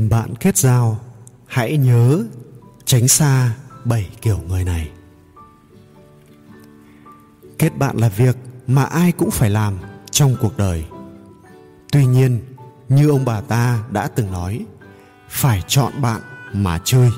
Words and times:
tìm 0.00 0.08
bạn 0.08 0.34
kết 0.40 0.56
giao, 0.56 0.98
hãy 1.46 1.76
nhớ 1.76 2.24
tránh 2.84 3.08
xa 3.08 3.52
bảy 3.84 4.10
kiểu 4.22 4.38
người 4.48 4.64
này. 4.64 4.90
Kết 7.58 7.78
bạn 7.78 7.96
là 7.96 8.08
việc 8.08 8.36
mà 8.66 8.84
ai 8.84 9.12
cũng 9.12 9.30
phải 9.30 9.50
làm 9.50 9.78
trong 10.10 10.36
cuộc 10.40 10.56
đời. 10.56 10.84
Tuy 11.92 12.06
nhiên, 12.06 12.40
như 12.88 13.10
ông 13.10 13.24
bà 13.24 13.40
ta 13.40 13.84
đã 13.90 14.08
từng 14.08 14.32
nói, 14.32 14.64
phải 15.28 15.62
chọn 15.68 15.92
bạn 16.02 16.20
mà 16.52 16.80
chơi. 16.84 17.10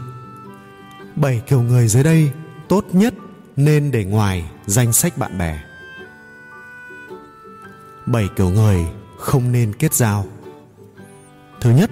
Bảy 1.17 1.43
kiểu 1.46 1.62
người 1.62 1.89
dưới 1.89 2.03
đây 2.03 2.30
tốt 2.68 2.85
nhất 2.93 3.14
nên 3.57 3.90
để 3.90 4.04
ngoài 4.04 4.50
danh 4.67 4.93
sách 4.93 5.18
bạn 5.18 5.39
bè. 5.39 5.62
Bảy 8.07 8.29
kiểu 8.36 8.50
người 8.50 8.86
không 9.18 9.53
nên 9.53 9.72
kết 9.72 9.94
giao. 9.94 10.26
Thứ 11.61 11.71
nhất 11.71 11.90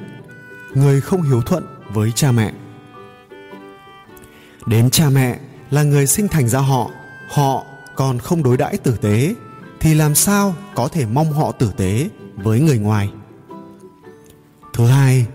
người 0.74 1.01
không 1.01 1.23
hiếu 1.23 1.42
thuận 1.42 1.66
với 1.92 2.12
cha 2.15 2.33
mẹ. 2.33 2.52
Đến 4.66 4.91
cha 4.91 5.09
mẹ 5.11 5.38
là 5.70 5.83
người 5.83 6.06
sinh 6.06 6.28
thành 6.28 6.48
ra 6.48 6.59
họ 6.59 6.91
họ 7.30 7.65
còn 7.97 8.19
không 8.19 8.42
đối 8.42 8.56
đãi 8.56 8.77
tử 8.77 8.97
tế, 9.01 9.34
thì 9.80 9.95
làm 9.95 10.14
sao 10.14 10.55
có 10.75 10.88
thể 10.88 11.06
mong 11.06 11.33
họ 11.33 11.52
tử 11.52 11.73
tế 11.77 12.09
với 12.37 12.61
người 12.61 12.78
ngoài? 12.78 13.11
Thứ 14.73 14.87
hai, 14.87 15.27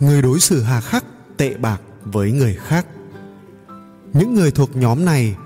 người 0.00 0.22
đối 0.22 0.40
xử 0.40 0.62
hà 0.62 0.80
khắc, 0.80 1.04
tệ 1.36 1.54
bạc 1.54 1.80
với 2.04 2.32
người 2.32 2.54
khác. 2.54 2.86
Những 4.12 4.34
người 4.34 4.50
thuộc 4.50 4.76
nhóm 4.76 5.04
này 5.04 5.36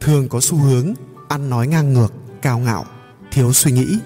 thường 0.00 0.28
có 0.28 0.40
xu 0.40 0.56
hướng 0.56 0.94
ăn 1.28 1.50
nói 1.50 1.66
ngang 1.66 1.92
ngược, 1.92 2.12
cao 2.42 2.58
ngạo, 2.58 2.84
thiếu 3.30 3.52
suy 3.52 3.72
nghĩ. 3.72 3.98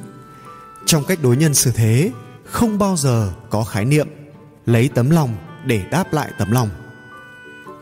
Trong 0.87 1.05
cách 1.05 1.19
đối 1.23 1.37
nhân 1.37 1.55
xử 1.55 1.73
thế, 1.75 2.13
không 2.45 2.79
bao 2.79 2.97
giờ 2.97 3.33
có 3.51 3.65
khái 3.65 3.85
niệm 3.85 4.09
lấy 4.67 4.89
tấm 4.95 5.11
lòng 5.11 5.37
để 5.65 5.85
đáp 5.91 6.13
lại 6.13 6.33
tấm 6.39 6.51
lòng. 6.51 6.69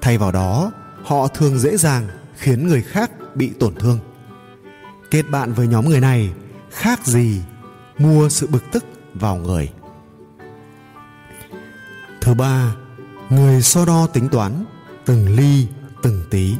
Thay 0.00 0.18
vào 0.18 0.32
đó, 0.32 0.72
họ 1.04 1.28
thường 1.28 1.58
dễ 1.58 1.76
dàng 1.76 2.08
khiến 2.36 2.66
người 2.66 2.82
khác 2.82 3.10
bị 3.34 3.50
tổn 3.60 3.74
thương. 3.74 3.98
Kết 5.10 5.22
bạn 5.30 5.52
với 5.52 5.66
nhóm 5.66 5.88
người 5.88 6.00
này, 6.00 6.32
khác 6.70 7.06
gì 7.06 7.40
mua 7.98 8.28
sự 8.28 8.46
bực 8.46 8.64
tức 8.72 8.84
vào 9.14 9.36
người. 9.36 9.72
Thứ 12.20 12.34
ba, 12.34 12.74
người 13.30 13.62
so 13.62 13.84
đo 13.84 14.06
tính 14.06 14.28
toán, 14.28 14.64
từng 15.04 15.36
ly, 15.36 15.66
từng 16.02 16.24
tí. 16.30 16.54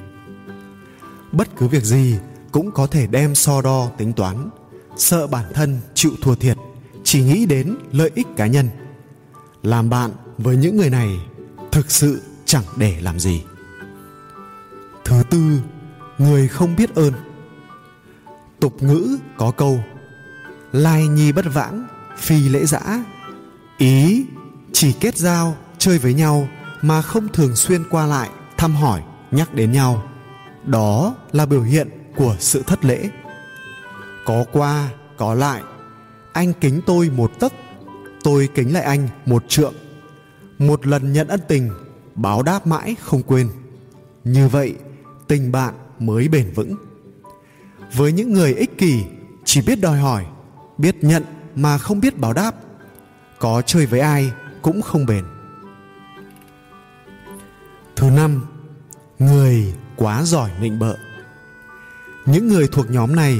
Bất 1.33 1.48
cứ 1.56 1.69
việc 1.69 1.83
gì 1.83 2.19
cũng 2.53 2.70
có 2.70 2.86
thể 2.86 3.06
đem 3.06 3.34
so 3.34 3.62
đo 3.62 3.91
tính 3.98 4.12
toán, 4.12 4.48
sợ 4.97 5.27
bản 5.27 5.44
thân 5.55 5.81
chịu 5.94 6.12
thua 6.22 6.34
thiệt, 6.34 6.56
chỉ 7.05 7.22
nghĩ 7.22 7.47
đến 7.47 7.77
lợi 7.92 8.11
ích 8.14 8.27
cá 8.36 8.47
nhân 8.47 8.69
làm 9.64 9.90
bạn 9.90 10.10
với 10.38 10.56
những 10.56 10.76
người 10.76 10.90
này 10.90 11.20
thực 11.72 11.90
sự 11.90 12.22
chẳng 12.44 12.64
để 12.76 13.00
làm 13.00 13.20
gì. 13.20 13.42
Thứ 15.04 15.22
tư, 15.30 15.60
người 16.18 16.48
không 16.48 16.76
biết 16.76 16.94
ơn. 16.94 17.12
Tục 18.60 18.82
ngữ 18.82 19.18
có 19.36 19.50
câu, 19.50 19.84
lai 20.72 21.06
nhi 21.06 21.32
bất 21.32 21.44
vãng, 21.54 21.86
phi 22.16 22.48
lễ 22.48 22.64
giã. 22.64 23.04
Ý, 23.78 24.26
chỉ 24.72 24.92
kết 24.92 25.16
giao, 25.16 25.56
chơi 25.78 25.98
với 25.98 26.14
nhau 26.14 26.48
mà 26.82 27.02
không 27.02 27.28
thường 27.28 27.56
xuyên 27.56 27.84
qua 27.90 28.06
lại, 28.06 28.30
thăm 28.56 28.74
hỏi, 28.74 29.02
nhắc 29.30 29.54
đến 29.54 29.72
nhau. 29.72 30.02
Đó 30.64 31.14
là 31.32 31.46
biểu 31.46 31.62
hiện 31.62 31.88
của 32.16 32.36
sự 32.38 32.62
thất 32.62 32.84
lễ. 32.84 33.10
Có 34.24 34.44
qua, 34.52 34.88
có 35.16 35.34
lại, 35.34 35.62
anh 36.32 36.52
kính 36.60 36.80
tôi 36.86 37.10
một 37.10 37.30
tấc 37.40 37.52
tôi 38.25 38.48
kính 38.55 38.72
lại 38.72 38.83
anh 38.83 39.08
một 39.27 39.44
trượng. 39.48 39.75
Một 40.59 40.87
lần 40.87 41.12
nhận 41.12 41.28
ân 41.28 41.41
tình, 41.48 41.71
báo 42.15 42.43
đáp 42.43 42.66
mãi 42.66 42.97
không 43.00 43.22
quên. 43.22 43.48
Như 44.25 44.48
vậy, 44.48 44.75
tình 45.28 45.53
bạn 45.53 45.75
mới 45.98 46.28
bền 46.28 46.53
vững. 46.54 46.75
Với 47.97 48.12
những 48.12 48.32
người 48.32 48.54
ích 48.54 48.78
kỷ, 48.78 49.04
chỉ 49.44 49.62
biết 49.66 49.81
đòi 49.81 49.98
hỏi, 49.98 50.25
biết 50.78 51.04
nhận 51.04 51.25
mà 51.56 51.78
không 51.78 52.00
biết 52.00 52.19
báo 52.19 52.32
đáp. 52.32 52.54
Có 53.38 53.62
chơi 53.62 53.87
với 53.87 54.00
ai 54.00 54.32
cũng 54.62 54.82
không 54.82 55.06
bền. 55.06 55.25
Thứ 57.97 58.10
năm, 58.10 58.47
người 59.19 59.75
quá 59.97 60.22
giỏi 60.22 60.50
nịnh 60.60 60.78
bợ. 60.78 60.97
Những 62.27 62.48
người 62.48 62.69
thuộc 62.72 62.91
nhóm 62.91 63.16
này 63.16 63.38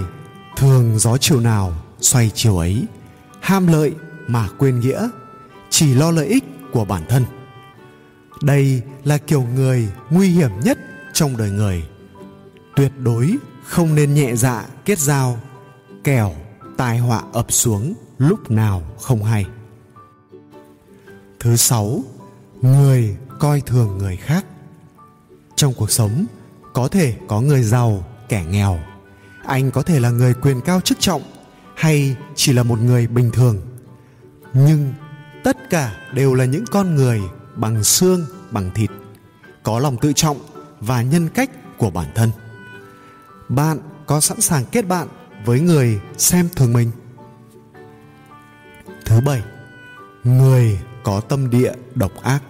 thường 0.56 0.98
gió 0.98 1.16
chiều 1.19 1.41
nào 1.41 1.72
xoay 2.00 2.31
chiều 2.34 2.58
ấy, 2.58 2.87
ham 3.41 3.66
lợi 3.66 3.94
mà 4.28 4.48
quên 4.58 4.80
nghĩa, 4.80 5.08
chỉ 5.70 5.94
lo 5.94 6.10
lợi 6.10 6.26
ích 6.26 6.44
của 6.72 6.84
bản 6.84 7.02
thân. 7.08 7.24
Đây 8.42 8.82
là 9.04 9.18
kiểu 9.18 9.42
người 9.42 9.88
nguy 10.10 10.28
hiểm 10.28 10.50
nhất 10.64 10.78
trong 11.12 11.36
đời 11.36 11.50
người. 11.50 11.84
Tuyệt 12.76 12.92
đối 12.98 13.36
không 13.64 13.94
nên 13.94 14.14
nhẹ 14.14 14.36
dạ 14.36 14.66
kết 14.84 14.98
giao, 14.98 15.40
kẻo 16.04 16.34
tai 16.76 16.98
họa 16.98 17.22
ập 17.32 17.52
xuống 17.52 17.94
lúc 18.18 18.50
nào 18.50 18.82
không 19.00 19.24
hay. 19.24 19.46
Thứ 21.40 21.56
sáu, 21.56 22.02
người 22.62 23.16
coi 23.38 23.60
thường 23.60 23.98
người 23.98 24.16
khác. 24.16 24.44
Trong 25.56 25.74
cuộc 25.74 25.90
sống, 25.90 26.26
có 26.72 26.88
thể 26.88 27.14
có 27.28 27.40
người 27.40 27.62
giàu, 27.62 28.04
kẻ 28.28 28.44
nghèo. 28.50 28.78
Anh 29.46 29.70
có 29.70 29.82
thể 29.82 30.00
là 30.00 30.10
người 30.10 30.34
quyền 30.34 30.60
cao 30.60 30.80
chức 30.80 31.00
trọng 31.00 31.22
hay 31.74 32.16
chỉ 32.34 32.52
là 32.52 32.62
một 32.62 32.78
người 32.80 33.06
bình 33.06 33.30
thường 33.30 33.60
nhưng 34.54 34.94
tất 35.44 35.70
cả 35.70 35.97
đều 36.12 36.34
là 36.34 36.44
những 36.44 36.65
con 36.70 36.94
người 36.94 37.20
bằng 37.54 37.84
xương, 37.84 38.26
bằng 38.50 38.70
thịt, 38.75 38.91
có 39.62 39.78
lòng 39.78 39.97
tự 39.97 40.12
trọng 40.12 40.38
và 40.81 41.03
nhân 41.03 41.28
cách 41.28 41.50
của 41.78 41.91
bản 41.91 42.09
thân. 42.15 42.31
Bạn 43.48 43.78
có 44.06 44.20
sẵn 44.20 44.41
sàng 44.41 44.64
kết 44.64 44.87
bạn 44.88 45.09
với 45.44 45.60
người 45.60 46.00
xem 46.16 46.48
thường 46.56 46.72
mình? 46.72 46.91
Thứ 49.04 49.20
bảy, 49.20 49.43
người 50.25 50.78
có 51.03 51.20
tâm 51.20 51.50
địa 51.50 51.72
độc 51.94 52.22
ác. 52.22 52.43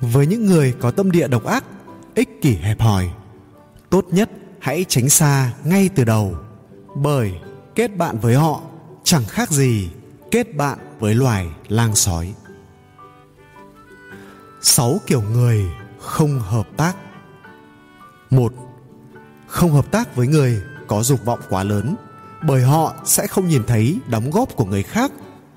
Với 0.00 0.26
những 0.26 0.46
người 0.46 0.74
có 0.80 0.90
tâm 0.90 1.10
địa 1.10 1.28
độc 1.28 1.44
ác, 1.44 1.64
ích 2.14 2.42
kỷ 2.42 2.56
hẹp 2.56 2.80
hòi, 2.80 3.10
tốt 3.90 4.06
nhất 4.10 4.30
hãy 4.60 4.84
tránh 4.88 5.08
xa 5.08 5.52
ngay 5.64 5.88
từ 5.94 6.04
đầu, 6.04 6.36
bởi 6.94 7.32
kết 7.74 7.96
bạn 7.96 8.18
với 8.18 8.34
họ 8.34 8.60
chẳng 9.04 9.24
khác 9.24 9.50
gì 9.50 9.90
kết 10.30 10.54
bạn 10.54 10.78
với 10.98 11.14
loài 11.14 11.46
lang 11.68 11.94
sói. 11.94 12.34
Sáu 14.62 15.00
kiểu 15.06 15.22
người 15.22 15.64
không 15.98 16.40
hợp 16.40 16.68
tác. 16.76 16.96
Một, 18.30 18.52
không 19.46 19.72
hợp 19.72 19.90
tác 19.90 20.16
với 20.16 20.26
người 20.26 20.62
có 20.86 21.02
dục 21.02 21.24
vọng 21.24 21.40
quá 21.48 21.64
lớn, 21.64 21.96
bởi 22.42 22.62
họ 22.62 22.94
sẽ 23.04 23.26
không 23.26 23.48
nhìn 23.48 23.62
thấy 23.66 23.98
đóng 24.06 24.30
góp 24.30 24.56
của 24.56 24.64
người 24.64 24.82
khác, 24.82 25.12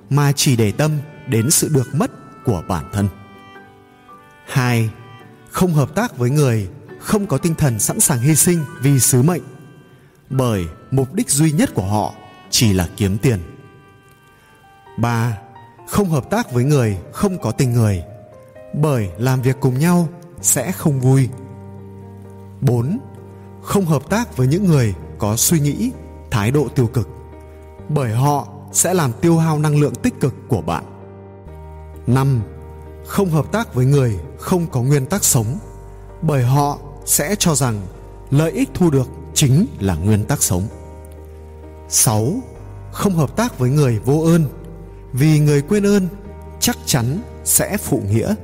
mà 0.09 0.31
chỉ 0.31 0.55
để 0.55 0.71
tâm 0.71 0.91
đến 1.27 1.51
sự 1.51 1.69
được 1.73 1.95
mất 1.95 2.11
của 2.45 2.63
bản 2.67 2.85
thân. 2.93 3.07
Hai, 4.45 4.89
không 5.49 5.73
hợp 5.73 5.95
tác 5.95 6.17
với 6.17 6.29
người 6.29 6.69
không 6.99 7.27
có 7.27 7.37
tinh 7.37 7.55
thần 7.55 7.79
sẵn 7.79 7.99
sàng 7.99 8.19
hy 8.19 8.35
sinh 8.35 8.59
vì 8.81 8.99
sứ 8.99 9.21
mệnh, 9.21 9.43
bởi 10.29 10.65
mục 10.91 11.13
đích 11.13 11.29
duy 11.29 11.51
nhất 11.51 11.69
của 11.73 11.85
họ 11.87 12.13
chỉ 12.49 12.73
là 12.73 12.89
kiếm 12.97 13.17
tiền 13.17 13.39
ba, 14.97 15.37
không 15.87 16.09
hợp 16.09 16.29
tác 16.29 16.51
với 16.51 16.63
người 16.63 16.97
không 17.11 17.37
có 17.37 17.51
tình 17.51 17.73
người. 17.73 18.03
Bởi 18.73 19.09
làm 19.17 19.41
việc 19.41 19.57
cùng 19.59 19.79
nhau 19.79 20.07
sẽ 20.41 20.71
không 20.71 20.99
vui. 20.99 21.29
Bốn, 22.61 22.99
không 23.61 23.85
hợp 23.85 24.09
tác 24.09 24.37
với 24.37 24.47
những 24.47 24.65
người 24.65 24.93
có 25.17 25.35
suy 25.35 25.59
nghĩ, 25.59 25.91
thái 26.31 26.51
độ 26.51 26.67
tiêu 26.75 26.87
cực. 26.87 27.09
Bởi 27.89 28.13
họ 28.13 28.47
sẽ 28.71 28.93
làm 28.93 29.11
tiêu 29.21 29.37
hao 29.37 29.59
năng 29.59 29.79
lượng 29.79 29.95
tích 29.95 30.19
cực 30.19 30.35
của 30.47 30.61
bạn. 30.61 30.83
Năm, 32.07 32.41
không 33.05 33.29
hợp 33.29 33.51
tác 33.51 33.73
với 33.73 33.85
người 33.85 34.19
không 34.39 34.67
có 34.71 34.81
nguyên 34.81 35.05
tắc 35.05 35.23
sống. 35.23 35.57
Bởi 36.21 36.43
họ 36.43 36.77
sẽ 37.05 37.35
cho 37.39 37.55
rằng 37.55 37.81
lợi 38.31 38.51
ích 38.51 38.69
thu 38.73 38.89
được 38.89 39.07
chính 39.33 39.65
là 39.79 39.95
nguyên 39.95 40.25
tắc 40.25 40.43
sống. 40.43 40.67
6. 41.89 42.27
Không 42.91 43.13
hợp 43.13 43.35
tác 43.35 43.59
với 43.59 43.69
người 43.69 43.99
vô 43.99 44.23
ơn 44.25 44.62
vì 45.13 45.39
người 45.39 45.61
quên 45.61 45.85
ơn 45.85 46.07
chắc 46.59 46.77
chắn 46.85 47.19
sẽ 47.43 47.77
phụ 47.77 48.01
nghĩa. 48.09 48.35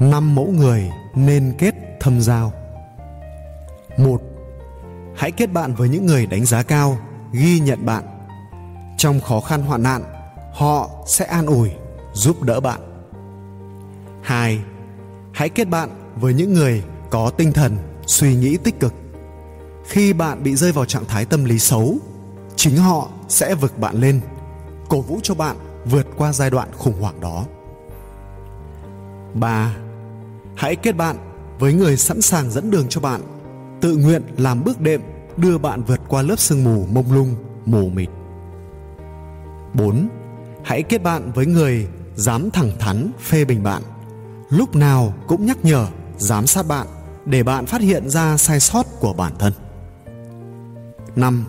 Năm 0.00 0.34
mẫu 0.34 0.46
người 0.46 0.90
nên 1.14 1.54
kết 1.58 1.74
thâm 2.00 2.20
giao. 2.20 2.52
một 3.98 4.22
Hãy 5.16 5.30
kết 5.30 5.52
bạn 5.52 5.74
với 5.74 5.88
những 5.88 6.06
người 6.06 6.26
đánh 6.26 6.44
giá 6.44 6.62
cao, 6.62 6.98
ghi 7.32 7.60
nhận 7.60 7.86
bạn. 7.86 8.04
Trong 8.96 9.20
khó 9.20 9.40
khăn 9.40 9.62
hoạn 9.62 9.82
nạn, 9.82 10.02
họ 10.52 10.90
sẽ 11.06 11.24
an 11.24 11.46
ủi, 11.46 11.70
giúp 12.12 12.42
đỡ 12.42 12.60
bạn. 12.60 12.80
hai 14.22 14.60
Hãy 15.32 15.48
kết 15.48 15.64
bạn 15.64 15.90
với 16.16 16.34
những 16.34 16.52
người 16.52 16.82
có 17.10 17.30
tinh 17.30 17.52
thần 17.52 17.76
suy 18.06 18.36
nghĩ 18.36 18.56
tích 18.56 18.80
cực. 18.80 18.94
Khi 19.86 20.12
bạn 20.12 20.42
bị 20.42 20.56
rơi 20.56 20.72
vào 20.72 20.84
trạng 20.84 21.04
thái 21.04 21.24
tâm 21.24 21.44
lý 21.44 21.58
xấu, 21.58 21.96
chính 22.56 22.76
họ 22.76 23.08
sẽ 23.28 23.54
vực 23.54 23.78
bạn 23.78 23.96
lên, 23.96 24.20
cổ 24.88 25.00
vũ 25.00 25.20
cho 25.22 25.34
bạn 25.34 25.56
vượt 25.84 26.06
qua 26.16 26.32
giai 26.32 26.50
đoạn 26.50 26.68
khủng 26.78 27.00
hoảng 27.00 27.20
đó. 27.20 27.44
3. 29.34 29.76
Hãy 30.56 30.76
kết 30.76 30.92
bạn 30.92 31.16
với 31.58 31.72
người 31.72 31.96
sẵn 31.96 32.20
sàng 32.20 32.50
dẫn 32.50 32.70
đường 32.70 32.86
cho 32.88 33.00
bạn, 33.00 33.20
tự 33.80 33.96
nguyện 33.96 34.22
làm 34.36 34.64
bước 34.64 34.80
đệm 34.80 35.00
đưa 35.36 35.58
bạn 35.58 35.82
vượt 35.82 36.00
qua 36.08 36.22
lớp 36.22 36.38
sương 36.38 36.64
mù 36.64 36.86
mông 36.92 37.12
lung, 37.12 37.34
mù 37.66 37.88
mịt. 37.88 38.08
4. 39.74 40.08
Hãy 40.64 40.82
kết 40.82 41.02
bạn 41.02 41.32
với 41.34 41.46
người 41.46 41.88
dám 42.14 42.50
thẳng 42.50 42.70
thắn 42.78 43.10
phê 43.20 43.44
bình 43.44 43.62
bạn, 43.62 43.82
lúc 44.50 44.76
nào 44.76 45.14
cũng 45.26 45.46
nhắc 45.46 45.64
nhở, 45.64 45.86
giám 46.18 46.46
sát 46.46 46.66
bạn 46.68 46.86
để 47.24 47.42
bạn 47.42 47.66
phát 47.66 47.80
hiện 47.80 48.08
ra 48.08 48.36
sai 48.36 48.60
sót 48.60 48.86
của 49.00 49.12
bản 49.12 49.32
thân. 49.38 49.52
5. 51.16 51.44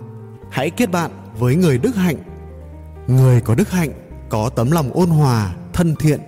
Hãy 0.49 0.69
kết 0.69 0.91
bạn 0.91 1.11
với 1.39 1.55
người 1.55 1.77
đức 1.77 1.95
hạnh. 1.95 2.15
Người 3.07 3.41
có 3.41 3.55
đức 3.55 3.69
hạnh, 3.69 3.91
có 4.29 4.49
tấm 4.49 4.71
lòng 4.71 4.91
ôn 4.93 5.09
hòa, 5.09 5.55
thân 5.73 5.95
thiện. 5.95 6.19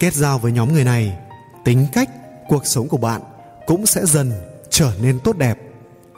Kết 0.00 0.14
giao 0.14 0.38
với 0.38 0.52
nhóm 0.52 0.72
người 0.72 0.84
này, 0.84 1.18
tính 1.64 1.86
cách, 1.92 2.10
cuộc 2.48 2.66
sống 2.66 2.88
của 2.88 2.96
bạn 2.96 3.20
cũng 3.66 3.86
sẽ 3.86 4.06
dần 4.06 4.32
trở 4.70 4.92
nên 5.02 5.20
tốt 5.20 5.36
đẹp 5.36 5.58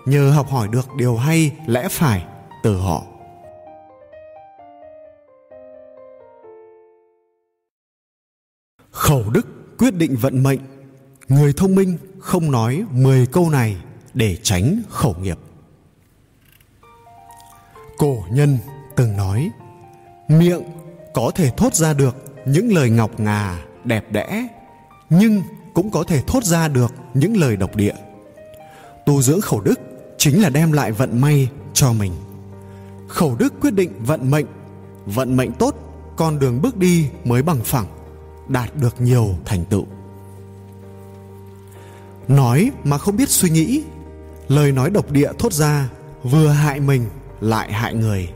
nhờ 0.06 0.31
học 0.31 0.49
hỏi 0.50 0.69
được 0.69 0.94
điều 0.97 1.17
hay 1.17 1.52
lẽ 1.67 1.88
phải 1.91 2.25
từ 2.62 2.76
họ. 2.76 3.02
Khẩu 8.91 9.25
đức 9.31 9.47
quyết 9.79 9.94
định 9.94 10.17
vận 10.17 10.43
mệnh. 10.43 10.61
Người 11.29 11.52
thông 11.56 11.75
minh 11.75 11.99
không 12.19 12.50
nói 12.50 12.85
10 12.91 13.26
câu 13.26 13.50
này 13.50 13.76
để 14.14 14.37
tránh 14.43 14.82
khẩu 14.88 15.14
nghiệp. 15.23 15.38
Cổ 18.00 18.25
nhân 18.31 18.58
từng 18.97 19.17
nói 19.17 19.50
Miệng 20.29 20.62
có 21.14 21.32
thể 21.35 21.50
thốt 21.56 21.75
ra 21.75 21.93
được 21.93 22.17
những 22.47 22.73
lời 22.75 22.91
ngọc 22.91 23.20
ngà, 23.20 23.58
đẹp 23.85 24.05
đẽ 24.12 24.47
Nhưng 25.11 25.43
cũng 25.75 25.91
có 25.91 26.05
thể 26.05 26.23
thốt 26.26 26.44
ra 26.44 26.69
được 26.69 26.93
những 27.14 27.37
lời 27.37 27.56
độc 27.56 27.76
địa. 27.76 27.94
Tu 29.06 29.23
dưỡng 29.23 29.41
khẩu 29.41 29.61
đức 29.61 29.81
chính 30.19 30.43
là 30.43 30.49
đem 30.49 30.73
lại 30.73 30.93
vận 30.93 31.20
may 31.20 31.49
cho 31.73 31.93
mình. 31.93 32.12
Khẩu 33.08 33.37
đức 33.38 33.55
quyết 33.61 33.75
định 33.75 34.05
vận 34.05 34.31
mệnh 34.31 34.47
Vận 35.06 35.37
mệnh 35.37 35.52
tốt, 35.52 35.75
con 36.17 36.38
đường 36.38 36.62
bước 36.62 36.76
đi 36.76 37.08
mới 37.25 37.43
bằng 37.43 37.61
phẳng 37.64 37.87
Đạt 38.49 38.76
được 38.76 39.00
nhiều 39.00 39.35
thành 39.44 39.64
tựu. 39.64 39.87
Nói 42.29 42.70
mà 42.85 42.99
không 42.99 43.17
biết 43.17 43.29
suy 43.29 43.50
nghĩ 43.50 43.82
Lời 44.49 44.73
nói 44.73 44.91
độc 44.91 45.11
địa 45.11 45.32
thốt 45.38 45.52
ra 45.52 45.88
Vừa 46.23 46.49
hại 46.49 46.81
mình 46.81 47.06
lại 47.40 47.72
hại 47.72 47.94
người, 47.94 48.28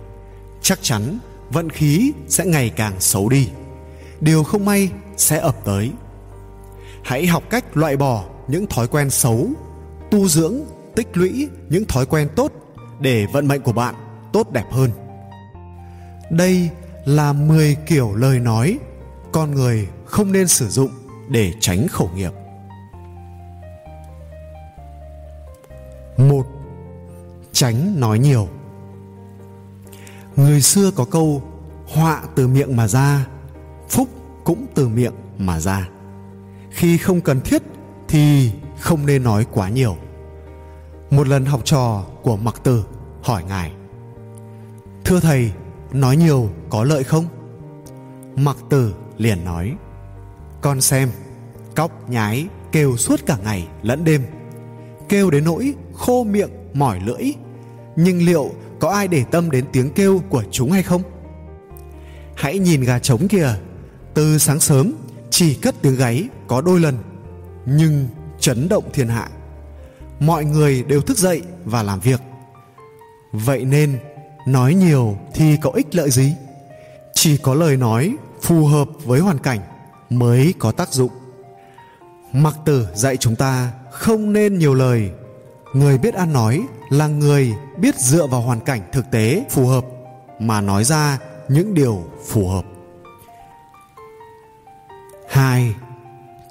chắc 0.62 0.78
chắn 0.82 1.18
vận 1.50 1.70
khí 1.70 2.12
sẽ 2.28 2.44
ngày 2.46 2.70
càng 2.76 3.00
xấu 3.00 3.28
đi. 3.28 3.48
Điều 4.20 4.44
không 4.44 4.64
may 4.64 4.90
sẽ 5.16 5.38
ập 5.38 5.56
tới. 5.64 5.90
Hãy 7.02 7.26
học 7.26 7.42
cách 7.50 7.76
loại 7.76 7.96
bỏ 7.96 8.24
những 8.48 8.66
thói 8.66 8.88
quen 8.88 9.10
xấu, 9.10 9.48
tu 10.10 10.28
dưỡng, 10.28 10.54
tích 10.94 11.16
lũy 11.16 11.48
những 11.68 11.84
thói 11.84 12.06
quen 12.06 12.28
tốt 12.36 12.52
để 13.00 13.26
vận 13.32 13.48
mệnh 13.48 13.60
của 13.60 13.72
bạn 13.72 13.94
tốt 14.32 14.52
đẹp 14.52 14.66
hơn. 14.70 14.90
Đây 16.30 16.70
là 17.04 17.32
10 17.32 17.76
kiểu 17.86 18.14
lời 18.14 18.38
nói 18.38 18.78
con 19.32 19.50
người 19.50 19.88
không 20.04 20.32
nên 20.32 20.48
sử 20.48 20.68
dụng 20.68 20.90
để 21.28 21.52
tránh 21.60 21.88
khẩu 21.88 22.10
nghiệp. 22.14 22.32
một, 26.16 26.46
Tránh 27.52 28.00
nói 28.00 28.18
nhiều 28.18 28.48
người 30.36 30.60
xưa 30.60 30.90
có 30.90 31.04
câu, 31.04 31.42
họa 31.86 32.22
từ 32.34 32.48
miệng 32.48 32.76
mà 32.76 32.88
ra, 32.88 33.26
phúc 33.88 34.08
cũng 34.44 34.66
từ 34.74 34.88
miệng 34.88 35.14
mà 35.38 35.60
ra. 35.60 35.88
Khi 36.70 36.98
không 36.98 37.20
cần 37.20 37.40
thiết 37.40 37.62
thì 38.08 38.52
không 38.78 39.06
nên 39.06 39.22
nói 39.22 39.46
quá 39.52 39.68
nhiều. 39.68 39.96
Một 41.10 41.28
lần 41.28 41.44
học 41.44 41.60
trò 41.64 42.04
của 42.22 42.36
mặc 42.36 42.54
tử 42.64 42.84
hỏi 43.22 43.44
ngài, 43.44 43.72
thưa 45.04 45.20
thầy, 45.20 45.52
nói 45.92 46.16
nhiều 46.16 46.48
có 46.70 46.84
lợi 46.84 47.04
không? 47.04 47.24
Mặc 48.36 48.56
tử 48.70 48.94
liền 49.18 49.44
nói, 49.44 49.74
con 50.60 50.80
xem, 50.80 51.10
cóc 51.76 52.10
nhái 52.10 52.46
kêu 52.72 52.96
suốt 52.96 53.20
cả 53.26 53.36
ngày 53.44 53.68
lẫn 53.82 54.04
đêm, 54.04 54.22
kêu 55.08 55.30
đến 55.30 55.44
nỗi 55.44 55.74
khô 55.94 56.24
miệng 56.24 56.50
mỏi 56.74 57.00
lưỡi, 57.00 57.32
nhưng 57.96 58.26
liệu 58.26 58.50
có 58.80 58.88
ai 58.88 59.08
để 59.08 59.24
tâm 59.30 59.50
đến 59.50 59.64
tiếng 59.72 59.90
kêu 59.90 60.22
của 60.28 60.44
chúng 60.50 60.70
hay 60.70 60.82
không? 60.82 61.02
Hãy 62.34 62.58
nhìn 62.58 62.80
gà 62.80 62.98
trống 62.98 63.28
kìa. 63.28 63.54
Từ 64.14 64.38
sáng 64.38 64.60
sớm, 64.60 64.92
chỉ 65.30 65.54
cất 65.54 65.74
tiếng 65.82 65.96
gáy 65.96 66.28
có 66.46 66.60
đôi 66.60 66.80
lần, 66.80 66.98
nhưng 67.66 68.08
chấn 68.40 68.68
động 68.68 68.84
thiên 68.92 69.08
hạ. 69.08 69.28
Mọi 70.20 70.44
người 70.44 70.82
đều 70.82 71.00
thức 71.00 71.18
dậy 71.18 71.42
và 71.64 71.82
làm 71.82 72.00
việc. 72.00 72.20
Vậy 73.32 73.64
nên, 73.64 73.98
nói 74.46 74.74
nhiều 74.74 75.18
thì 75.34 75.56
có 75.62 75.70
ích 75.70 75.94
lợi 75.94 76.10
gì? 76.10 76.34
Chỉ 77.14 77.36
có 77.36 77.54
lời 77.54 77.76
nói 77.76 78.16
phù 78.42 78.66
hợp 78.66 78.88
với 79.04 79.20
hoàn 79.20 79.38
cảnh 79.38 79.60
mới 80.10 80.54
có 80.58 80.72
tác 80.72 80.92
dụng. 80.92 81.10
Mặc 82.32 82.54
tử 82.64 82.86
dạy 82.94 83.16
chúng 83.16 83.36
ta 83.36 83.72
không 83.90 84.32
nên 84.32 84.58
nhiều 84.58 84.74
lời 84.74 85.10
người 85.74 85.98
biết 85.98 86.14
ăn 86.14 86.32
nói 86.32 86.66
là 86.88 87.06
người 87.06 87.54
biết 87.76 87.94
dựa 87.98 88.26
vào 88.26 88.40
hoàn 88.40 88.60
cảnh 88.60 88.80
thực 88.92 89.10
tế 89.10 89.44
phù 89.50 89.66
hợp, 89.66 89.84
mà 90.38 90.60
nói 90.60 90.84
ra 90.84 91.18
những 91.48 91.74
điều 91.74 92.04
phù 92.26 92.48
hợp. 92.48 92.64
Hai, 95.28 95.74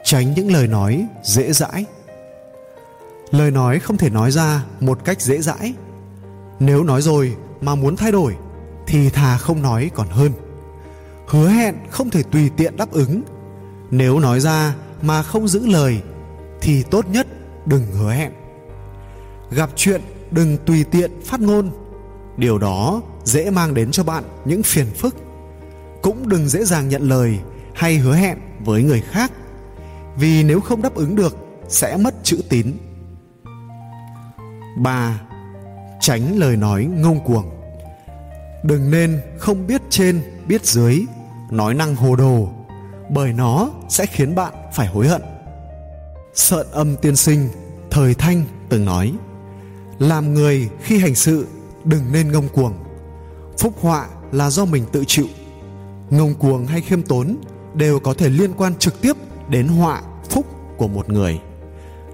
tránh 0.03 0.33
những 0.33 0.51
lời 0.51 0.67
nói 0.67 1.07
dễ 1.23 1.53
dãi. 1.53 1.85
Lời 3.31 3.51
nói 3.51 3.79
không 3.79 3.97
thể 3.97 4.09
nói 4.09 4.31
ra 4.31 4.63
một 4.79 5.05
cách 5.05 5.21
dễ 5.21 5.41
dãi. 5.41 5.73
Nếu 6.59 6.83
nói 6.83 7.01
rồi 7.01 7.35
mà 7.61 7.75
muốn 7.75 7.95
thay 7.95 8.11
đổi, 8.11 8.35
thì 8.87 9.09
thà 9.09 9.37
không 9.37 9.61
nói 9.61 9.91
còn 9.93 10.07
hơn. 10.07 10.31
Hứa 11.27 11.49
hẹn 11.49 11.75
không 11.89 12.09
thể 12.09 12.23
tùy 12.23 12.49
tiện 12.57 12.77
đáp 12.77 12.91
ứng. 12.91 13.21
Nếu 13.91 14.19
nói 14.19 14.39
ra 14.39 14.75
mà 15.01 15.23
không 15.23 15.47
giữ 15.47 15.67
lời, 15.67 16.01
thì 16.61 16.83
tốt 16.83 17.05
nhất 17.09 17.27
đừng 17.65 17.85
hứa 17.85 18.11
hẹn 18.11 18.31
gặp 19.53 19.69
chuyện 19.75 20.01
đừng 20.31 20.57
tùy 20.65 20.83
tiện 20.83 21.11
phát 21.25 21.41
ngôn 21.41 21.71
điều 22.37 22.57
đó 22.57 23.01
dễ 23.23 23.49
mang 23.49 23.73
đến 23.73 23.91
cho 23.91 24.03
bạn 24.03 24.23
những 24.45 24.63
phiền 24.63 24.87
phức 24.95 25.15
cũng 26.01 26.29
đừng 26.29 26.47
dễ 26.47 26.63
dàng 26.63 26.89
nhận 26.89 27.09
lời 27.09 27.39
hay 27.75 27.97
hứa 27.97 28.15
hẹn 28.15 28.37
với 28.59 28.83
người 28.83 29.01
khác 29.01 29.31
vì 30.17 30.43
nếu 30.43 30.59
không 30.59 30.81
đáp 30.81 30.95
ứng 30.95 31.15
được 31.15 31.37
sẽ 31.67 31.97
mất 31.97 32.15
chữ 32.23 32.37
tín 32.49 32.73
3. 34.77 35.21
Tránh 35.99 36.39
lời 36.39 36.57
nói 36.57 36.85
ngông 36.85 37.23
cuồng 37.23 37.49
Đừng 38.63 38.91
nên 38.91 39.21
không 39.37 39.67
biết 39.67 39.81
trên, 39.89 40.21
biết 40.47 40.65
dưới, 40.65 41.05
nói 41.51 41.73
năng 41.73 41.95
hồ 41.95 42.15
đồ, 42.15 42.49
bởi 43.09 43.33
nó 43.33 43.69
sẽ 43.89 44.05
khiến 44.05 44.35
bạn 44.35 44.53
phải 44.73 44.87
hối 44.87 45.07
hận. 45.07 45.21
Sợn 46.33 46.67
âm 46.71 46.95
tiên 46.95 47.15
sinh, 47.15 47.49
thời 47.91 48.13
thanh 48.13 48.43
từng 48.69 48.85
nói 48.85 49.13
làm 50.03 50.33
người 50.33 50.69
khi 50.81 50.97
hành 50.97 51.15
sự, 51.15 51.47
đừng 51.83 52.03
nên 52.11 52.31
ngông 52.31 52.49
cuồng. 52.53 52.73
Phúc 53.57 53.73
họa 53.81 54.07
là 54.31 54.49
do 54.49 54.65
mình 54.65 54.83
tự 54.91 55.03
chịu. 55.07 55.27
Ngông 56.09 56.33
cuồng 56.33 56.65
hay 56.65 56.81
khiêm 56.81 57.01
tốn 57.01 57.37
đều 57.73 57.99
có 57.99 58.13
thể 58.13 58.29
liên 58.29 58.53
quan 58.53 58.75
trực 58.75 59.01
tiếp 59.01 59.13
đến 59.49 59.67
họa, 59.67 60.01
phúc 60.29 60.45
của 60.77 60.87
một 60.87 61.09
người. 61.09 61.39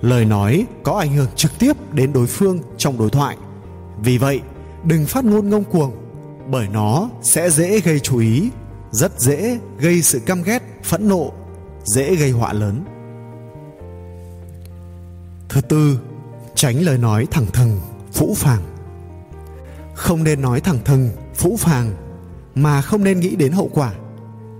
Lời 0.02 0.26
nói 0.26 0.66
có 0.84 0.94
ảnh 0.94 1.16
hưởng 1.16 1.28
trực 1.36 1.60
tiếp 1.60 1.74
đến 1.94 2.14
đối 2.14 2.28
phương 2.28 2.60
trong 2.78 2.98
đối 2.98 3.10
thoại. 3.10 3.38
Vì 4.04 4.18
vậy, 4.18 4.42
đừng 4.84 5.06
phát 5.06 5.26
ngôn 5.26 5.50
ngông 5.50 5.64
cuồng, 5.64 5.92
bởi 6.52 6.68
nó 6.68 7.10
sẽ 7.22 7.50
dễ 7.50 7.80
gây 7.80 8.00
chú 8.00 8.20
ý, 8.20 8.50
rất 8.92 9.20
dễ 9.20 9.60
gây 9.80 10.02
sự 10.02 10.20
căm 10.26 10.44
ghét, 10.44 10.64
phẫn 10.84 11.08
nộ, 11.08 11.32
dễ 11.84 12.16
gây 12.16 12.32
họa 12.32 12.54
lớn. 12.54 12.84
Thứ 15.50 15.62
tư 15.62 16.00
tránh 16.60 16.82
lời 16.82 16.98
nói 16.98 17.28
thẳng 17.32 17.46
thừng, 17.54 17.80
phũ 18.12 18.34
phàng. 18.38 18.62
Không 19.94 20.24
nên 20.24 20.42
nói 20.42 20.62
thẳng 20.62 20.80
thừng, 20.86 21.10
phũ 21.36 21.58
phàng, 21.58 21.96
mà 22.56 22.82
không 22.82 23.04
nên 23.04 23.20
nghĩ 23.20 23.36
đến 23.36 23.52
hậu 23.52 23.70
quả. 23.74 23.94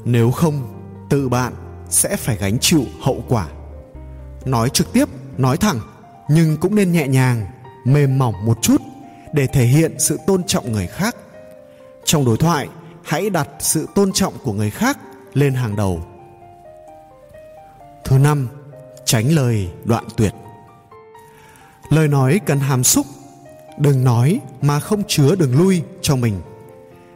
Nếu 0.06 0.32
không, 0.32 0.68
tự 1.10 1.30
bạn 1.30 1.54
sẽ 1.90 2.16
phải 2.16 2.38
gánh 2.38 2.58
chịu 2.60 2.84
hậu 3.02 3.24
quả. 3.28 3.48
Nói 4.46 4.70
trực 4.70 4.94
tiếp, 4.94 5.06
nói 5.38 5.58
thẳng, 5.58 5.80
nhưng 6.30 6.58
cũng 6.58 6.76
nên 6.76 6.92
nhẹ 6.92 7.08
nhàng, 7.08 7.48
mềm 7.86 8.18
mỏng 8.18 8.46
một 8.46 8.58
chút 8.62 8.82
để 9.34 9.48
thể 9.48 9.66
hiện 9.66 10.00
sự 10.00 10.20
tôn 10.28 10.44
trọng 10.44 10.72
người 10.72 10.88
khác. 10.88 11.16
Trong 12.06 12.26
đối 12.26 12.38
thoại, 12.38 12.68
hãy 13.04 13.30
đặt 13.30 13.50
sự 13.60 13.88
tôn 13.96 14.12
trọng 14.12 14.34
của 14.44 14.54
người 14.54 14.70
khác 14.70 14.98
lên 15.34 15.54
hàng 15.54 15.76
đầu. 15.76 16.04
Thứ 18.04 18.18
năm, 18.18 18.48
tránh 19.06 19.36
lời 19.36 19.70
đoạn 19.86 20.06
tuyệt 20.18 20.34
lời 21.90 22.08
nói 22.08 22.40
cần 22.46 22.60
hàm 22.60 22.84
xúc. 22.84 23.06
Đừng 23.78 24.04
nói 24.04 24.40
mà 24.62 24.80
không 24.80 25.04
chứa 25.08 25.36
đường 25.36 25.58
lui 25.58 25.82
cho 26.02 26.16
mình. 26.16 26.42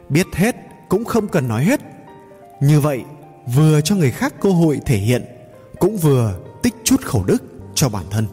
Biết 0.08 0.26
hết 0.32 0.56
cũng 0.88 1.04
không 1.04 1.28
cần 1.28 1.48
nói 1.48 1.64
hết. 1.64 1.80
Như 2.60 2.80
vậy, 2.80 3.04
vừa 3.54 3.80
cho 3.80 3.96
người 3.96 4.10
khác 4.10 4.34
cơ 4.40 4.50
hội 4.50 4.80
thể 4.86 4.96
hiện, 4.96 5.24
cũng 5.78 5.96
vừa 5.96 6.40
tích 6.62 6.74
chút 6.84 7.02
khẩu 7.02 7.24
đức 7.24 7.42
cho 7.74 7.88
bản 7.88 8.04
thân. 8.10 8.26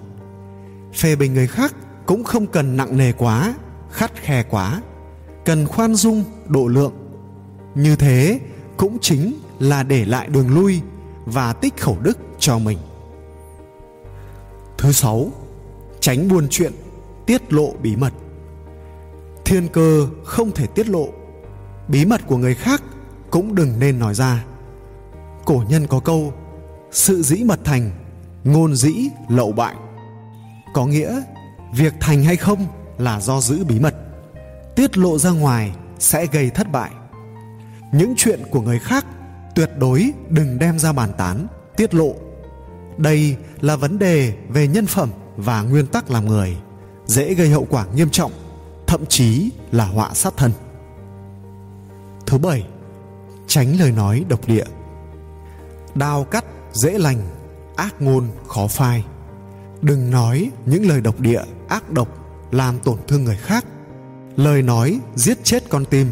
Phê 0.93 1.15
bình 1.15 1.33
người 1.33 1.47
khác 1.47 1.75
cũng 2.05 2.23
không 2.23 2.47
cần 2.47 2.77
nặng 2.77 2.97
nề 2.97 3.11
quá, 3.11 3.53
khắt 3.91 4.11
khe 4.15 4.43
quá. 4.43 4.81
Cần 5.45 5.67
khoan 5.67 5.95
dung 5.95 6.23
độ 6.47 6.67
lượng. 6.67 6.93
Như 7.75 7.95
thế 7.95 8.39
cũng 8.77 8.97
chính 9.01 9.33
là 9.59 9.83
để 9.83 10.05
lại 10.05 10.27
đường 10.27 10.55
lui 10.55 10.81
và 11.25 11.53
tích 11.53 11.77
khẩu 11.77 11.97
đức 12.01 12.17
cho 12.39 12.59
mình. 12.59 12.77
Thứ 14.77 14.91
sáu 14.91 15.31
tránh 16.01 16.27
buôn 16.27 16.47
chuyện, 16.49 16.71
tiết 17.25 17.53
lộ 17.53 17.73
bí 17.81 17.95
mật. 17.95 18.13
Thiên 19.45 19.67
cơ 19.67 20.07
không 20.25 20.51
thể 20.51 20.67
tiết 20.67 20.89
lộ, 20.89 21.07
bí 21.87 22.05
mật 22.05 22.21
của 22.27 22.37
người 22.37 22.55
khác 22.55 22.83
cũng 23.31 23.55
đừng 23.55 23.79
nên 23.79 23.99
nói 23.99 24.15
ra. 24.15 24.45
Cổ 25.45 25.63
nhân 25.69 25.87
có 25.87 25.99
câu, 25.99 26.33
sự 26.91 27.21
dĩ 27.21 27.43
mật 27.43 27.59
thành, 27.63 27.91
ngôn 28.43 28.75
dĩ 28.75 28.93
lậu 29.29 29.51
bại. 29.51 29.75
Có 30.73 30.85
nghĩa, 30.85 31.21
việc 31.75 31.93
thành 31.99 32.23
hay 32.23 32.35
không 32.35 32.65
là 32.97 33.19
do 33.19 33.41
giữ 33.41 33.63
bí 33.63 33.79
mật. 33.79 33.95
Tiết 34.75 34.97
lộ 34.97 35.17
ra 35.17 35.29
ngoài 35.31 35.71
sẽ 35.99 36.25
gây 36.25 36.49
thất 36.49 36.71
bại. 36.71 36.91
Những 37.93 38.13
chuyện 38.17 38.39
của 38.51 38.61
người 38.61 38.79
khác 38.79 39.05
tuyệt 39.55 39.69
đối 39.77 40.11
đừng 40.29 40.59
đem 40.59 40.79
ra 40.79 40.93
bàn 40.93 41.09
tán, 41.17 41.47
tiết 41.77 41.93
lộ. 41.93 42.15
Đây 42.97 43.35
là 43.61 43.75
vấn 43.75 43.99
đề 43.99 44.33
về 44.49 44.67
nhân 44.67 44.85
phẩm 44.85 45.09
và 45.41 45.61
nguyên 45.61 45.87
tắc 45.87 46.11
làm 46.11 46.25
người, 46.25 46.57
dễ 47.05 47.33
gây 47.33 47.49
hậu 47.49 47.67
quả 47.69 47.85
nghiêm 47.95 48.09
trọng, 48.09 48.31
thậm 48.87 49.05
chí 49.05 49.51
là 49.71 49.85
họa 49.85 50.13
sát 50.13 50.33
thân. 50.37 50.51
Thứ 52.25 52.37
bảy, 52.37 52.67
tránh 53.47 53.79
lời 53.79 53.91
nói 53.91 54.25
độc 54.29 54.47
địa. 54.47 54.65
Đao 55.95 56.23
cắt 56.23 56.45
dễ 56.73 56.97
lành, 56.97 57.21
ác 57.75 58.01
ngôn 58.01 58.27
khó 58.47 58.67
phai. 58.67 59.05
Đừng 59.81 60.11
nói 60.11 60.51
những 60.65 60.87
lời 60.87 61.01
độc 61.01 61.19
địa, 61.19 61.41
ác 61.67 61.91
độc 61.91 62.07
làm 62.51 62.79
tổn 62.79 62.97
thương 63.07 63.23
người 63.23 63.37
khác. 63.37 63.65
Lời 64.35 64.61
nói 64.61 64.99
giết 65.15 65.43
chết 65.43 65.69
con 65.69 65.85
tim. 65.85 66.11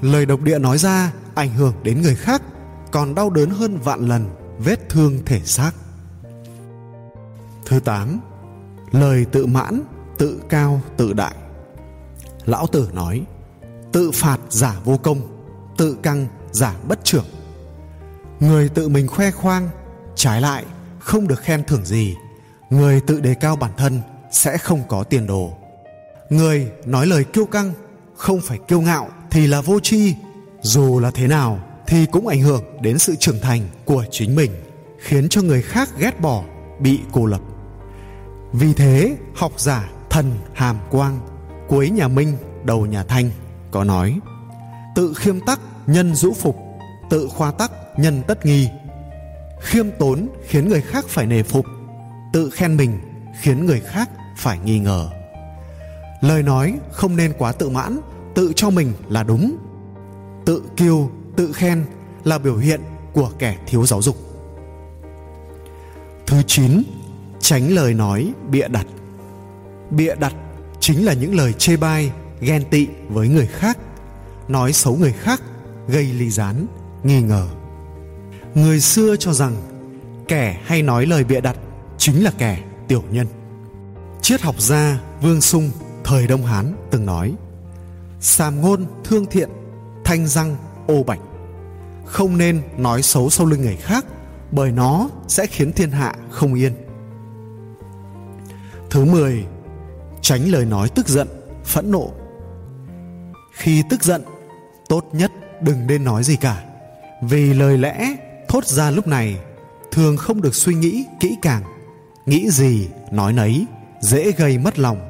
Lời 0.00 0.26
độc 0.26 0.40
địa 0.40 0.58
nói 0.58 0.78
ra 0.78 1.12
ảnh 1.34 1.54
hưởng 1.54 1.74
đến 1.82 2.02
người 2.02 2.14
khác, 2.14 2.42
còn 2.90 3.14
đau 3.14 3.30
đớn 3.30 3.50
hơn 3.50 3.78
vạn 3.78 4.08
lần 4.08 4.30
vết 4.58 4.88
thương 4.88 5.18
thể 5.26 5.40
xác. 5.44 5.72
Thứ 7.66 7.80
tám 7.80 8.20
lời 8.92 9.24
tự 9.32 9.46
mãn, 9.46 9.82
tự 10.18 10.40
cao, 10.48 10.80
tự 10.96 11.12
đại. 11.12 11.34
Lão 12.44 12.66
tử 12.66 12.90
nói, 12.92 13.22
tự 13.92 14.10
phạt 14.10 14.38
giả 14.48 14.76
vô 14.84 14.96
công, 14.96 15.20
tự 15.76 15.96
căng 16.02 16.26
giả 16.52 16.74
bất 16.88 17.04
trưởng. 17.04 17.24
Người 18.40 18.68
tự 18.68 18.88
mình 18.88 19.08
khoe 19.08 19.30
khoang, 19.30 19.68
trái 20.14 20.40
lại 20.40 20.64
không 20.98 21.28
được 21.28 21.40
khen 21.40 21.64
thưởng 21.64 21.84
gì. 21.84 22.16
Người 22.70 23.00
tự 23.00 23.20
đề 23.20 23.34
cao 23.34 23.56
bản 23.56 23.70
thân 23.76 24.00
sẽ 24.30 24.58
không 24.58 24.82
có 24.88 25.04
tiền 25.04 25.26
đồ. 25.26 25.52
Người 26.30 26.70
nói 26.84 27.06
lời 27.06 27.24
kiêu 27.24 27.46
căng, 27.46 27.72
không 28.16 28.40
phải 28.40 28.58
kiêu 28.68 28.80
ngạo 28.80 29.08
thì 29.30 29.46
là 29.46 29.60
vô 29.60 29.80
tri. 29.80 30.14
Dù 30.62 31.00
là 31.00 31.10
thế 31.10 31.26
nào 31.26 31.60
thì 31.86 32.06
cũng 32.06 32.26
ảnh 32.26 32.40
hưởng 32.40 32.62
đến 32.80 32.98
sự 32.98 33.16
trưởng 33.16 33.40
thành 33.40 33.60
của 33.84 34.04
chính 34.10 34.36
mình, 34.36 34.50
khiến 34.98 35.28
cho 35.28 35.42
người 35.42 35.62
khác 35.62 35.88
ghét 35.98 36.20
bỏ, 36.20 36.44
bị 36.80 37.00
cô 37.12 37.26
lập 37.26 37.40
vì 38.52 38.72
thế, 38.72 39.16
học 39.34 39.52
giả 39.56 39.90
thần 40.10 40.30
hàm 40.54 40.76
quang, 40.90 41.20
cuối 41.68 41.90
nhà 41.90 42.08
minh, 42.08 42.36
đầu 42.64 42.86
nhà 42.86 43.04
thanh, 43.04 43.30
có 43.70 43.84
nói, 43.84 44.20
tự 44.94 45.14
khiêm 45.16 45.40
tắc 45.40 45.60
nhân 45.86 46.14
dũ 46.14 46.32
phục, 46.32 46.56
tự 47.10 47.28
khoa 47.28 47.50
tắc 47.50 47.72
nhân 47.96 48.22
tất 48.26 48.46
nghi. 48.46 48.68
Khiêm 49.60 49.86
tốn 49.98 50.28
khiến 50.46 50.68
người 50.68 50.80
khác 50.80 51.04
phải 51.08 51.26
nề 51.26 51.42
phục, 51.42 51.66
tự 52.32 52.50
khen 52.50 52.76
mình 52.76 52.98
khiến 53.40 53.66
người 53.66 53.80
khác 53.80 54.10
phải 54.36 54.58
nghi 54.64 54.78
ngờ. 54.78 55.08
Lời 56.20 56.42
nói 56.42 56.78
không 56.92 57.16
nên 57.16 57.32
quá 57.38 57.52
tự 57.52 57.68
mãn, 57.68 57.98
tự 58.34 58.52
cho 58.56 58.70
mình 58.70 58.92
là 59.08 59.22
đúng. 59.22 59.56
Tự 60.44 60.62
kiêu, 60.76 61.10
tự 61.36 61.52
khen 61.52 61.84
là 62.24 62.38
biểu 62.38 62.56
hiện 62.56 62.80
của 63.12 63.30
kẻ 63.38 63.56
thiếu 63.66 63.86
giáo 63.86 64.02
dục. 64.02 64.16
Thứ 66.26 66.42
chín 66.46 66.82
tránh 67.42 67.68
lời 67.74 67.94
nói 67.94 68.32
bịa 68.50 68.68
đặt. 68.68 68.86
Bịa 69.90 70.14
đặt 70.14 70.34
chính 70.80 71.04
là 71.04 71.12
những 71.12 71.34
lời 71.34 71.52
chê 71.52 71.76
bai, 71.76 72.12
ghen 72.40 72.64
tị 72.70 72.86
với 73.08 73.28
người 73.28 73.46
khác, 73.46 73.78
nói 74.48 74.72
xấu 74.72 74.96
người 74.96 75.12
khác, 75.12 75.42
gây 75.88 76.04
ly 76.04 76.30
gián, 76.30 76.66
nghi 77.02 77.22
ngờ. 77.22 77.48
Người 78.54 78.80
xưa 78.80 79.16
cho 79.16 79.32
rằng 79.32 79.56
kẻ 80.28 80.60
hay 80.64 80.82
nói 80.82 81.06
lời 81.06 81.24
bịa 81.24 81.40
đặt 81.40 81.56
chính 81.98 82.24
là 82.24 82.30
kẻ 82.38 82.62
tiểu 82.88 83.04
nhân. 83.10 83.26
Triết 84.22 84.40
học 84.40 84.60
gia 84.60 85.00
vương 85.22 85.40
sung, 85.40 85.70
thời 86.04 86.26
đông 86.26 86.46
hán, 86.46 86.76
từng 86.90 87.06
nói, 87.06 87.34
sàm 88.20 88.60
ngôn 88.60 88.84
thương 89.04 89.26
thiện, 89.26 89.48
thanh 90.04 90.26
răng 90.26 90.56
ô 90.86 91.02
bạch. 91.02 91.20
Không 92.04 92.38
nên 92.38 92.62
nói 92.76 93.02
xấu 93.02 93.30
sau 93.30 93.46
lưng 93.46 93.62
người 93.62 93.76
khác, 93.76 94.04
bởi 94.50 94.70
nó 94.70 95.08
sẽ 95.28 95.46
khiến 95.46 95.72
thiên 95.72 95.90
hạ 95.90 96.14
không 96.30 96.54
yên 96.54 96.72
thứ 98.92 99.04
mười, 99.04 99.44
tránh 100.20 100.50
lời 100.50 100.64
nói 100.64 100.88
tức 100.94 101.08
giận, 101.08 101.28
phẫn 101.64 101.90
nộ. 101.90 102.12
Khi 103.52 103.82
tức 103.90 104.02
giận, 104.02 104.22
tốt 104.88 105.08
nhất 105.12 105.32
đừng 105.60 105.86
nên 105.86 106.04
nói 106.04 106.24
gì 106.24 106.36
cả, 106.36 106.64
vì 107.22 107.54
lời 107.54 107.78
lẽ 107.78 108.16
thốt 108.48 108.66
ra 108.66 108.90
lúc 108.90 109.06
này 109.06 109.38
thường 109.92 110.16
không 110.16 110.42
được 110.42 110.54
suy 110.54 110.74
nghĩ 110.74 111.04
kỹ 111.20 111.36
càng. 111.42 111.62
Nghĩ 112.26 112.50
gì, 112.50 112.88
nói 113.10 113.32
nấy, 113.32 113.66
dễ 114.00 114.32
gây 114.32 114.58
mất 114.58 114.78
lòng, 114.78 115.08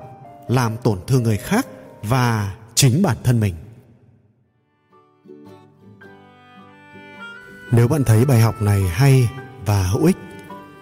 làm 0.48 0.76
tổn 0.76 0.98
thương 1.06 1.22
người 1.22 1.36
khác 1.36 1.66
và 2.02 2.54
chính 2.74 3.02
bản 3.02 3.16
thân 3.24 3.40
mình. 3.40 3.54
Nếu 7.72 7.88
bạn 7.88 8.04
thấy 8.04 8.24
bài 8.24 8.40
học 8.40 8.62
này 8.62 8.82
hay 8.82 9.28
và 9.66 9.82
hữu 9.82 10.04
ích, 10.04 10.16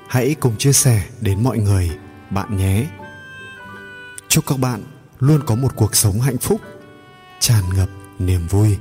hãy 0.08 0.34
cùng 0.40 0.56
chia 0.58 0.72
sẻ 0.72 1.02
đến 1.20 1.42
mọi 1.42 1.58
người 1.58 1.90
bạn 2.30 2.56
nhé. 2.56 2.88
Chúc 4.28 4.46
các 4.46 4.58
bạn 4.58 4.82
luôn 5.18 5.40
có 5.46 5.54
một 5.54 5.72
cuộc 5.76 5.96
sống 5.96 6.20
hạnh 6.20 6.38
phúc, 6.38 6.60
tràn 7.40 7.64
ngập 7.76 7.88
niềm 8.18 8.46
vui. 8.46 8.78